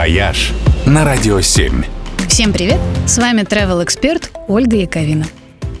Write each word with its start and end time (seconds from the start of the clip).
«Вояж» 0.00 0.52
на 0.86 1.04
Радио 1.04 1.42
7. 1.42 1.84
Всем 2.26 2.54
привет! 2.54 2.78
С 3.06 3.18
вами 3.18 3.42
travel 3.42 3.84
эксперт 3.84 4.30
Ольга 4.48 4.78
Яковина. 4.78 5.26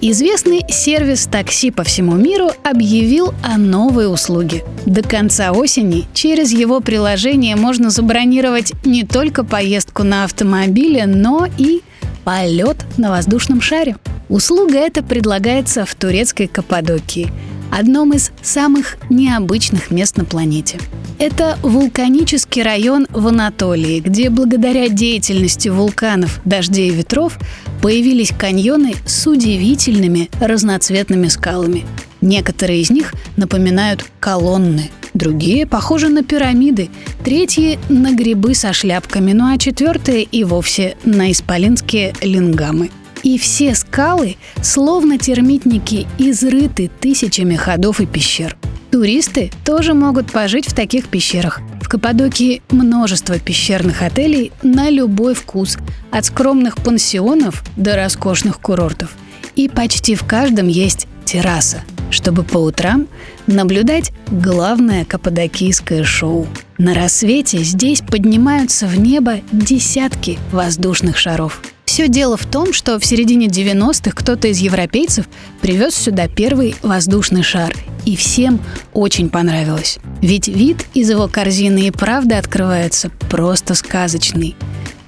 Известный 0.02 0.60
сервис 0.68 1.24
такси 1.24 1.70
по 1.70 1.84
всему 1.84 2.16
миру 2.16 2.50
объявил 2.62 3.32
о 3.42 3.56
новой 3.56 4.12
услуге. 4.12 4.62
До 4.84 5.02
конца 5.02 5.52
осени 5.52 6.04
через 6.12 6.52
его 6.52 6.80
приложение 6.80 7.56
можно 7.56 7.88
забронировать 7.88 8.74
не 8.84 9.04
только 9.04 9.42
поездку 9.42 10.02
на 10.02 10.24
автомобиле, 10.24 11.06
но 11.06 11.48
и 11.56 11.80
полет 12.22 12.76
на 12.98 13.08
воздушном 13.08 13.62
шаре. 13.62 13.96
Услуга 14.28 14.76
эта 14.76 15.02
предлагается 15.02 15.86
в 15.86 15.94
турецкой 15.94 16.46
Каппадокии, 16.46 17.32
одном 17.70 18.12
из 18.12 18.32
самых 18.42 18.96
необычных 19.08 19.90
мест 19.90 20.16
на 20.16 20.24
планете. 20.24 20.78
Это 21.18 21.58
вулканический 21.62 22.62
район 22.62 23.06
в 23.10 23.28
Анатолии, 23.28 24.00
где 24.00 24.30
благодаря 24.30 24.88
деятельности 24.88 25.68
вулканов, 25.68 26.40
дождей 26.46 26.88
и 26.88 26.94
ветров 26.94 27.38
появились 27.82 28.32
каньоны 28.36 28.94
с 29.04 29.26
удивительными 29.26 30.30
разноцветными 30.40 31.28
скалами. 31.28 31.84
Некоторые 32.22 32.80
из 32.80 32.90
них 32.90 33.14
напоминают 33.36 34.04
колонны, 34.18 34.90
другие 35.14 35.66
похожи 35.66 36.08
на 36.08 36.22
пирамиды, 36.22 36.88
третьи— 37.24 37.78
на 37.88 38.14
грибы 38.14 38.54
со 38.54 38.72
шляпками, 38.72 39.32
ну 39.32 39.52
а 39.52 39.58
четвертые 39.58 40.22
и 40.22 40.44
вовсе 40.44 40.96
на 41.04 41.30
исполинские 41.30 42.14
лингамы. 42.22 42.90
И 43.22 43.38
все 43.38 43.74
скалы, 43.74 44.36
словно 44.62 45.18
термитники, 45.18 46.06
изрыты 46.18 46.90
тысячами 47.00 47.56
ходов 47.56 48.00
и 48.00 48.06
пещер. 48.06 48.56
Туристы 48.90 49.52
тоже 49.64 49.94
могут 49.94 50.32
пожить 50.32 50.66
в 50.66 50.74
таких 50.74 51.08
пещерах. 51.08 51.60
В 51.80 51.88
Каппадокии 51.88 52.62
множество 52.70 53.38
пещерных 53.38 54.02
отелей 54.02 54.52
на 54.62 54.90
любой 54.90 55.34
вкус, 55.34 55.78
от 56.10 56.24
скромных 56.24 56.76
пансионов 56.76 57.62
до 57.76 57.96
роскошных 57.96 58.58
курортов. 58.60 59.14
И 59.54 59.68
почти 59.68 60.14
в 60.14 60.24
каждом 60.24 60.68
есть 60.68 61.06
терраса, 61.24 61.82
чтобы 62.10 62.42
по 62.42 62.58
утрам 62.58 63.06
наблюдать 63.46 64.12
главное 64.28 65.04
каппадокийское 65.04 66.02
шоу. 66.02 66.48
На 66.78 66.94
рассвете 66.94 67.58
здесь 67.58 68.00
поднимаются 68.00 68.86
в 68.86 68.98
небо 68.98 69.40
десятки 69.52 70.38
воздушных 70.50 71.16
шаров. 71.16 71.60
Все 71.90 72.06
дело 72.06 72.36
в 72.36 72.46
том, 72.46 72.72
что 72.72 73.00
в 73.00 73.04
середине 73.04 73.48
90-х 73.48 74.12
кто-то 74.14 74.46
из 74.46 74.58
европейцев 74.58 75.26
привез 75.60 75.96
сюда 75.96 76.28
первый 76.28 76.76
воздушный 76.82 77.42
шар. 77.42 77.74
И 78.06 78.14
всем 78.14 78.60
очень 78.92 79.28
понравилось. 79.28 79.98
Ведь 80.22 80.46
вид 80.46 80.86
из 80.94 81.10
его 81.10 81.26
корзины 81.26 81.88
и 81.88 81.90
правда 81.90 82.38
открывается 82.38 83.10
просто 83.28 83.74
сказочный. 83.74 84.54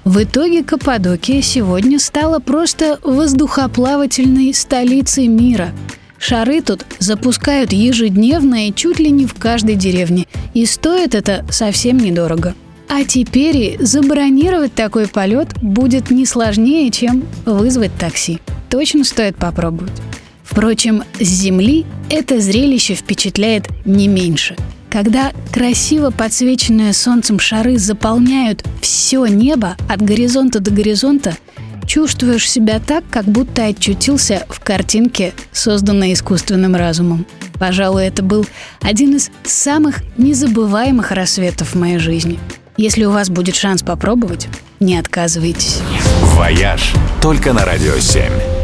В 0.03 0.23
итоге 0.23 0.61
Каппадокия 0.61 1.41
сегодня 1.41 1.99
стала 1.99 2.39
просто 2.39 2.99
воздухоплавательной 3.01 4.53
столицей 4.53 5.27
мира. 5.27 5.69
Шары 6.17 6.61
тут 6.61 6.85
запускают 6.99 7.71
ежедневно 7.71 8.67
и 8.67 8.75
чуть 8.75 8.99
ли 8.99 9.09
не 9.09 9.25
в 9.25 9.35
каждой 9.35 9.75
деревне. 9.75 10.27
И 10.53 10.65
стоит 10.65 11.15
это 11.15 11.45
совсем 11.49 11.97
недорого. 11.97 12.55
А 12.89 13.03
теперь 13.05 13.77
забронировать 13.79 14.73
такой 14.73 15.07
полет 15.07 15.49
будет 15.61 16.11
не 16.11 16.25
сложнее, 16.25 16.91
чем 16.91 17.25
вызвать 17.45 17.95
такси. 17.97 18.39
Точно 18.69 19.03
стоит 19.03 19.35
попробовать. 19.35 20.01
Впрочем, 20.43 21.03
с 21.19 21.25
Земли 21.25 21.85
это 22.09 22.39
зрелище 22.39 22.93
впечатляет 22.93 23.67
не 23.85 24.07
меньше. 24.07 24.55
Когда 24.91 25.31
красиво 25.51 26.11
подсвеченные 26.11 26.93
солнцем 26.93 27.39
шары 27.39 27.79
заполняют 27.79 28.63
все 28.81 29.25
небо 29.25 29.75
от 29.89 30.03
горизонта 30.03 30.59
до 30.59 30.69
горизонта, 30.69 31.35
чувствуешь 31.87 32.47
себя 32.49 32.79
так, 32.79 33.03
как 33.09 33.25
будто 33.25 33.65
очутился 33.65 34.45
в 34.49 34.59
картинке, 34.59 35.33
созданной 35.51 36.13
искусственным 36.13 36.75
разумом. 36.75 37.25
Пожалуй, 37.59 38.05
это 38.05 38.21
был 38.21 38.45
один 38.81 39.15
из 39.15 39.31
самых 39.43 40.03
незабываемых 40.17 41.11
рассветов 41.11 41.73
в 41.73 41.79
моей 41.79 41.97
жизни– 41.97 42.37
если 42.77 43.05
у 43.05 43.11
вас 43.11 43.29
будет 43.29 43.55
шанс 43.55 43.83
попробовать, 43.83 44.47
не 44.79 44.97
отказывайтесь. 44.97 45.79
«Вояж» 46.35 46.93
только 47.21 47.53
на 47.53 47.65
«Радио 47.65 47.95
7». 47.95 48.62